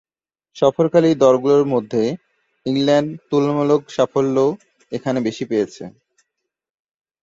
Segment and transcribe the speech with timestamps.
[0.55, 2.03] সফরকারী দলগুলোর মধ্যে
[2.65, 4.37] ইংল্যান্ড তুলনামূলক সাফল্য
[4.91, 5.83] এখানে বেশি পেয়েছে।